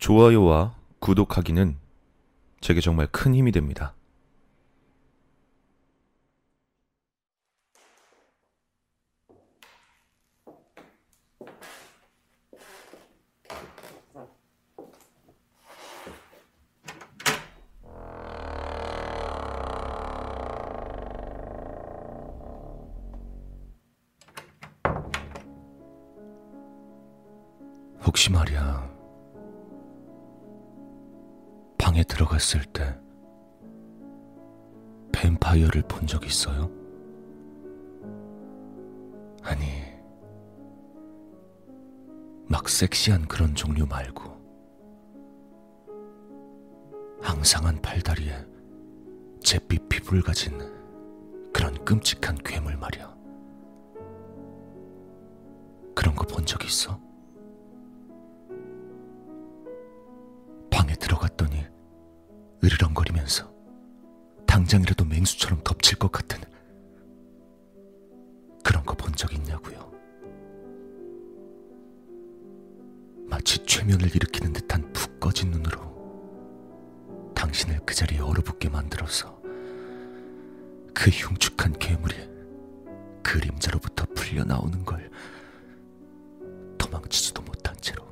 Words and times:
좋아요와 0.00 0.74
구독하기는 0.98 1.76
제게 2.60 2.80
정말 2.80 3.06
큰 3.06 3.34
힘이 3.34 3.52
됩니다. 3.52 3.94
혹시 28.02 28.32
말이야. 28.32 28.99
방에 31.90 32.04
들어갔을 32.04 32.62
때 32.66 32.96
뱀파이어를 35.12 35.82
본 35.88 36.06
적 36.06 36.24
있어요? 36.24 36.70
아니, 39.42 39.64
막 42.48 42.68
섹시한 42.68 43.26
그런 43.26 43.56
종류 43.56 43.86
말고 43.86 44.22
항상한 47.20 47.80
팔다리에 47.82 48.46
잿빛 49.42 49.88
피부를 49.88 50.22
가진 50.22 50.58
그런 51.52 51.74
끔찍한 51.84 52.36
괴물 52.44 52.76
말이야. 52.76 53.12
그런 55.96 56.14
거 56.14 56.24
본 56.24 56.44
적 56.46 56.64
있어? 56.64 57.00
당장이라도 64.60 65.04
맹수처럼 65.06 65.60
덮칠 65.64 65.98
것 65.98 66.12
같은 66.12 66.38
그런 68.62 68.84
거 68.84 68.94
본 68.94 69.14
적 69.14 69.32
있냐고요. 69.32 69.90
마치 73.26 73.64
최면을 73.64 74.14
일으키는 74.14 74.52
듯한 74.52 74.92
푹 74.92 75.18
꺼진 75.18 75.50
눈으로 75.50 75.80
당신을 77.34 77.80
그 77.86 77.94
자리에 77.94 78.18
얼어붙게 78.20 78.68
만들어서 78.68 79.40
그 80.94 81.10
흉측한 81.10 81.78
괴물이 81.78 82.14
그림자로부터 83.22 84.04
풀려 84.14 84.44
나오는 84.44 84.84
걸 84.84 85.10
도망치지도 86.76 87.40
못한 87.42 87.74
채로 87.80 88.04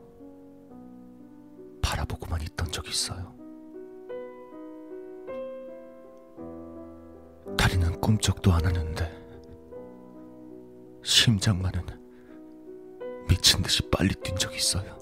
바라보고만 1.83 2.41
있던 2.43 2.71
적이 2.73 2.91
있어요. 2.91 3.38
꿈쩍도 8.01 8.53
안 8.53 8.65
하는데 8.65 9.19
심장만은 11.03 11.83
미친 13.29 13.63
듯이 13.63 13.83
빨리 13.91 14.15
뛴 14.15 14.35
적이 14.37 14.57
있어요. 14.57 14.99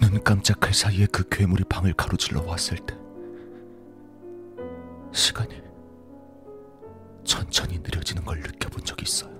눈 0.00 0.22
깜짝할 0.22 0.74
사이에 0.74 1.06
그 1.12 1.28
괴물이 1.28 1.64
방을 1.64 1.92
가로질러 1.94 2.42
왔을 2.42 2.76
때 2.78 2.96
시간이 5.12 5.62
천천히 7.24 7.78
느려지는 7.78 8.24
걸 8.24 8.40
느껴본 8.40 8.84
적이 8.84 9.04
있어요. 9.04 9.32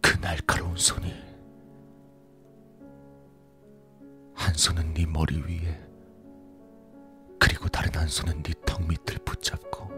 그 0.00 0.20
날카로운 0.20 0.76
손이 0.76 1.12
한 4.34 4.54
손은 4.54 4.94
네 4.94 5.06
머리 5.06 5.36
위에 5.36 5.91
다른 7.82 8.00
한 8.02 8.06
손은 8.06 8.44
네 8.44 8.52
턱 8.64 8.86
밑을 8.86 9.18
붙잡고 9.24 9.90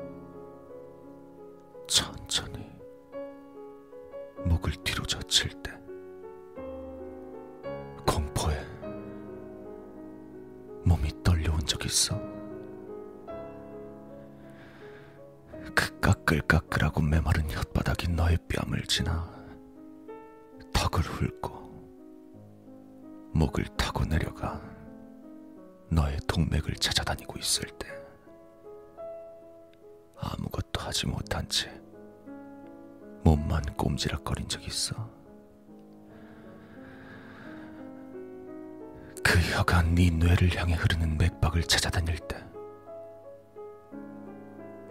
천천히 1.87 2.67
목을 4.43 4.72
뒤로 4.83 5.05
젖힐 5.05 5.50
때 5.62 5.71
공포에 8.06 8.59
몸이 10.87 11.11
떨려온 11.22 11.61
적 11.67 11.84
있어. 11.84 12.19
그 15.75 16.01
까끌까끌하고 16.01 17.03
메마른 17.03 17.47
혓바닥이 17.49 18.12
너의 18.12 18.39
뺨을 18.49 18.83
지나 18.84 19.31
턱을 20.72 21.03
훑고 21.03 21.51
목을 23.34 23.66
타고 23.77 24.06
내려가 24.06 24.73
너의 25.94 26.19
동맥을 26.27 26.75
찾아다니고 26.75 27.38
있을 27.38 27.69
때 27.78 27.88
아무것도 30.16 30.81
하지 30.81 31.06
못한 31.06 31.49
채 31.49 31.71
몸만 33.22 33.62
꼼지락거린 33.77 34.49
적 34.49 34.66
있어. 34.66 34.94
그 39.22 39.38
혀가 39.38 39.83
네 39.83 40.10
뇌를 40.10 40.54
향해 40.56 40.75
흐르는 40.75 41.16
맥박을 41.16 41.62
찾아다닐 41.65 42.19
때 42.19 42.44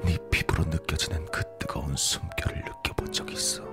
네 0.04 0.18
피부로 0.30 0.66
느껴지는 0.66 1.26
그 1.28 1.42
뜨거운 1.58 1.96
숨결을 1.96 2.64
느껴본 2.64 3.12
적 3.14 3.32
있어. 3.32 3.64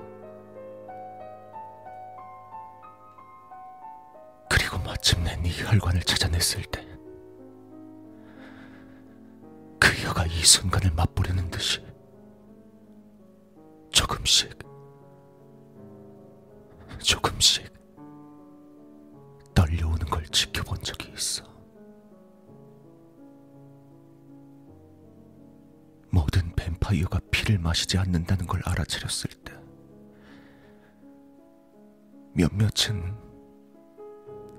그리고 4.49 4.79
마침내 4.79 5.37
네 5.37 5.51
혈관을 5.51 6.03
찾아냈을 6.03 6.63
때 6.65 6.87
이 10.31 10.45
순간을 10.45 10.93
맛보려는 10.93 11.51
듯이 11.51 11.85
조금씩 13.91 14.57
조금씩 16.99 17.71
떨려오는 19.55 20.07
걸 20.07 20.25
지켜본 20.27 20.83
적이 20.83 21.13
있어. 21.13 21.45
모든 26.11 26.55
뱀파이어가 26.55 27.21
피를 27.31 27.59
마시지 27.59 27.99
않는다는 27.99 28.47
걸 28.47 28.61
알아차렸을 28.65 29.31
때 29.45 29.53
몇몇은 32.35 33.17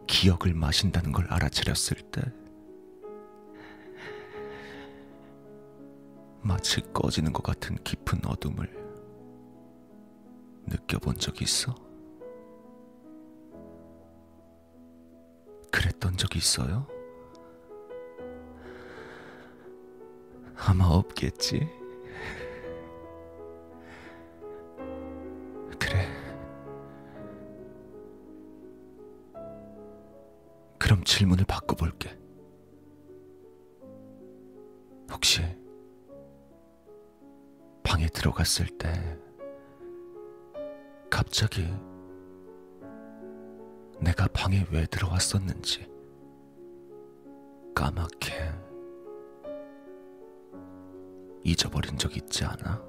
기억을 0.08 0.54
마신다는 0.54 1.12
걸 1.14 1.26
알아차렸을 1.28 1.98
때 2.12 2.22
마치 6.44 6.82
꺼지는 6.94 7.34
것 7.34 7.44
같은 7.44 7.76
깊은 7.84 8.26
어둠을 8.26 8.68
느껴본 10.66 11.18
적 11.18 11.42
있어? 11.42 11.76
그랬던 15.72 16.18
적이 16.18 16.40
있어요? 16.40 16.88
아마 20.56 20.86
없겠지. 20.86 21.68
그래. 25.80 26.08
그럼 30.78 31.04
질문을 31.04 31.46
바꿔볼게. 31.46 32.18
혹시 35.12 35.42
방에 38.02 38.08
들어갔을 38.08 38.66
때 38.80 38.92
갑자기 41.08 41.68
내가 44.00 44.28
방에 44.34 44.66
왜 44.72 44.88
들어왔었는지 44.88 45.88
까맣게 47.76 48.52
잊어버린 51.44 51.96
적 51.98 52.18
있지 52.18 52.44
않아? 52.44 52.82